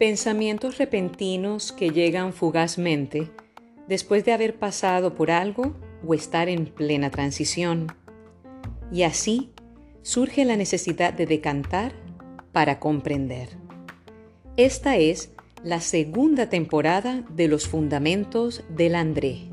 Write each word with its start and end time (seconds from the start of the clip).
Pensamientos 0.00 0.78
repentinos 0.78 1.72
que 1.72 1.90
llegan 1.90 2.32
fugazmente 2.32 3.30
después 3.86 4.24
de 4.24 4.32
haber 4.32 4.58
pasado 4.58 5.14
por 5.14 5.30
algo 5.30 5.76
o 6.06 6.14
estar 6.14 6.48
en 6.48 6.64
plena 6.64 7.10
transición. 7.10 7.88
Y 8.90 9.02
así 9.02 9.52
surge 10.00 10.46
la 10.46 10.56
necesidad 10.56 11.12
de 11.12 11.26
decantar 11.26 11.92
para 12.50 12.80
comprender. 12.80 13.50
Esta 14.56 14.96
es 14.96 15.32
la 15.62 15.82
segunda 15.82 16.48
temporada 16.48 17.22
de 17.28 17.48
los 17.48 17.68
Fundamentos 17.68 18.64
del 18.70 18.94
André. 18.94 19.49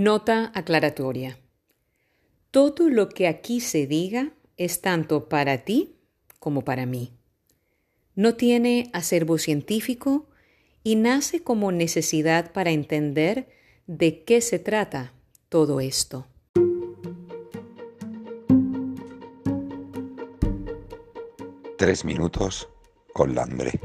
Nota 0.00 0.50
aclaratoria. 0.54 1.38
Todo 2.50 2.88
lo 2.88 3.10
que 3.10 3.28
aquí 3.28 3.60
se 3.60 3.86
diga 3.86 4.32
es 4.56 4.80
tanto 4.80 5.28
para 5.28 5.58
ti 5.66 5.98
como 6.38 6.62
para 6.62 6.86
mí. 6.86 7.12
No 8.14 8.34
tiene 8.34 8.88
acervo 8.94 9.36
científico 9.36 10.30
y 10.82 10.96
nace 10.96 11.42
como 11.42 11.70
necesidad 11.70 12.50
para 12.52 12.70
entender 12.70 13.50
de 13.86 14.24
qué 14.24 14.40
se 14.40 14.58
trata 14.58 15.12
todo 15.50 15.80
esto. 15.80 16.26
Tres 21.76 22.06
minutos 22.06 22.70
con 23.12 23.34
Landre. 23.34 23.78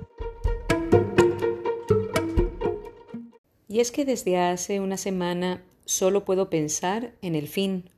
Y 3.68 3.82
es 3.82 3.91
que 3.91 4.05
desde 4.05 4.38
hace 4.38 4.80
una 4.80 4.96
semana 4.96 5.62
solo 5.86 6.26
puedo 6.26 6.50
pensar 6.50 7.16
en 7.22 7.36
el 7.36 7.48
fin 7.48 7.90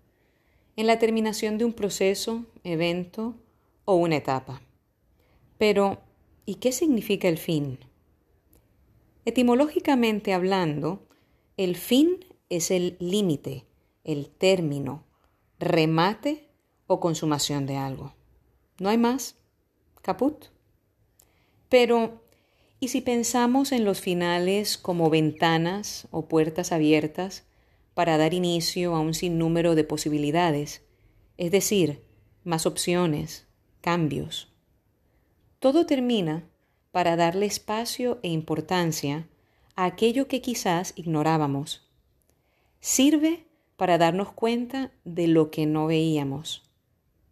en 0.77 0.85
la 0.85 0.99
terminación 0.99 1.57
de 1.57 1.65
un 1.65 1.73
proceso, 1.73 2.45
evento 2.63 3.35
o 3.83 3.95
una 3.95 4.17
etapa. 4.17 4.61
Pero, 5.57 5.99
¿y 6.45 6.55
qué 6.55 6.71
significa 6.71 7.27
el 7.27 7.39
fin? 7.39 7.79
Etimológicamente 9.25 10.33
hablando, 10.33 11.07
el 11.57 11.75
fin 11.75 12.23
es 12.49 12.69
el 12.69 12.95
límite, 12.99 13.65
el 14.03 14.29
término, 14.29 15.03
remate 15.59 16.47
o 16.85 16.99
consumación 16.99 17.65
de 17.65 17.77
algo. 17.77 18.13
No 18.79 18.89
hay 18.89 18.99
más. 18.99 19.35
Caput. 20.03 20.45
Pero, 21.69 22.21
¿y 22.79 22.89
si 22.89 23.01
pensamos 23.01 23.71
en 23.71 23.83
los 23.83 23.99
finales 23.99 24.77
como 24.77 25.09
ventanas 25.09 26.07
o 26.11 26.27
puertas 26.27 26.71
abiertas 26.71 27.47
para 27.97 28.19
dar 28.19 28.35
inicio 28.35 28.93
a 28.93 28.99
un 28.99 29.15
sinnúmero 29.15 29.73
de 29.73 29.83
posibilidades, 29.83 30.83
es 31.37 31.49
decir, 31.49 32.03
más 32.43 32.67
opciones, 32.67 33.47
cambios. 33.81 34.53
Todo 35.57 35.87
termina 35.87 36.47
para 36.91 37.15
darle 37.15 37.47
espacio 37.47 38.19
e 38.21 38.27
importancia 38.29 39.27
a 39.75 39.85
aquello 39.85 40.27
que 40.27 40.41
quizás 40.41 40.93
ignorábamos. 40.95 41.89
Sirve 42.81 43.47
para 43.77 43.97
darnos 43.97 44.31
cuenta 44.31 44.91
de 45.03 45.27
lo 45.27 45.49
que 45.49 45.65
no 45.65 45.87
veíamos. 45.87 46.61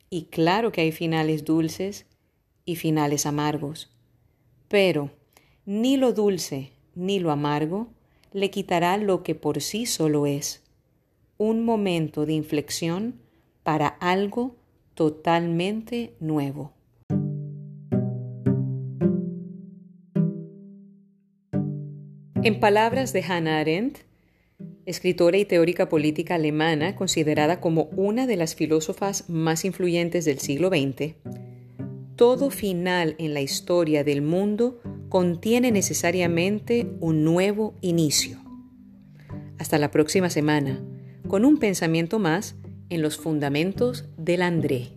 Y 0.10 0.24
claro 0.32 0.72
que 0.72 0.82
hay 0.82 0.92
finales 0.92 1.46
dulces 1.46 2.08
y 2.66 2.78
finales 2.78 3.28
amargos, 3.28 3.92
pero 4.68 5.12
ni 5.64 5.96
lo 5.96 6.12
dulce 6.12 6.72
ni 6.96 7.20
lo 7.20 7.30
amargo 7.30 7.94
le 8.36 8.52
quitará 8.52 8.98
lo 8.98 9.24
que 9.24 9.34
por 9.34 9.62
sí 9.62 9.86
solo 9.86 10.28
es, 10.28 10.62
un 11.38 11.64
momento 11.64 12.26
de 12.26 12.34
inflexión 12.34 13.16
para 13.64 13.88
algo 13.88 14.58
totalmente 14.94 16.16
nuevo. 16.20 16.74
En 22.44 22.60
palabras 22.60 23.14
de 23.14 23.24
Hannah 23.24 23.60
Arendt, 23.60 24.00
escritora 24.86 25.38
y 25.38 25.46
teórica 25.46 25.88
política 25.88 26.36
alemana 26.36 26.98
considerada 26.98 27.62
como 27.62 27.84
una 27.96 28.28
de 28.28 28.36
las 28.36 28.54
filósofas 28.54 29.30
más 29.30 29.64
influyentes 29.64 30.26
del 30.26 30.40
siglo 30.40 30.68
XX, 30.68 31.16
todo 32.18 32.50
final 32.50 33.16
en 33.18 33.34
la 33.34 33.40
historia 33.40 34.04
del 34.04 34.22
mundo 34.22 34.82
contiene 35.10 35.72
necesariamente 35.72 36.88
un 37.00 37.24
nuevo 37.24 37.76
inicio. 37.82 38.40
Hasta 39.58 39.78
la 39.78 39.92
próxima 39.92 40.30
semana, 40.30 40.84
con 41.28 41.46
un 41.46 41.58
pensamiento 41.58 42.20
más 42.20 42.56
en 42.90 43.02
los 43.02 43.18
fundamentos 43.18 44.06
del 44.18 44.42
André. 44.42 44.90